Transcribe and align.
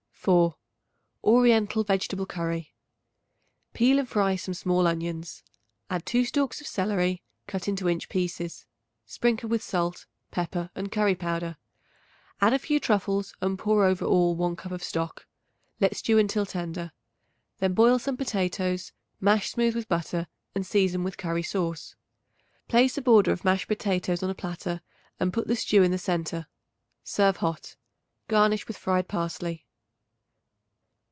4. 0.23 0.55
Oriental 1.23 1.83
Vegetable 1.83 2.27
Curry. 2.27 2.75
Peel 3.73 3.97
and 3.97 4.07
fry 4.07 4.35
some 4.35 4.53
small 4.53 4.85
onions. 4.85 5.41
Add 5.89 6.05
2 6.05 6.25
stalks 6.25 6.61
of 6.61 6.67
celery, 6.67 7.23
cut 7.47 7.67
into 7.67 7.89
inch 7.89 8.07
pieces; 8.07 8.67
sprinkle 9.07 9.49
with 9.49 9.63
salt, 9.63 10.05
pepper 10.29 10.69
and 10.75 10.91
curry 10.91 11.15
powder; 11.15 11.57
add 12.39 12.53
a 12.53 12.59
few 12.59 12.79
truffles 12.79 13.33
and 13.41 13.57
pour 13.57 13.83
over 13.83 14.05
all 14.05 14.35
1 14.35 14.55
cup 14.57 14.71
of 14.71 14.83
stock. 14.83 15.25
Let 15.79 15.95
stew 15.95 16.19
until 16.19 16.45
tender. 16.45 16.91
Then 17.57 17.73
boil 17.73 17.97
some 17.97 18.15
potatoes; 18.15 18.93
mash 19.19 19.49
smooth 19.49 19.73
with 19.73 19.89
butter 19.89 20.27
and 20.53 20.63
season 20.63 21.03
with 21.03 21.17
curry 21.17 21.41
sauce. 21.41 21.95
Place 22.67 22.95
a 22.95 23.01
border 23.01 23.31
of 23.31 23.43
mashed 23.43 23.67
potatoes 23.69 24.21
on 24.21 24.29
a 24.29 24.35
platter 24.35 24.81
and 25.19 25.33
put 25.33 25.47
the 25.47 25.55
stew 25.55 25.81
in 25.81 25.89
the 25.89 25.97
centre; 25.97 26.45
serve 27.03 27.37
hot. 27.37 27.75
Garnish 28.27 28.67
with 28.67 28.77
fried 28.77 29.07
parsley. 29.07 29.65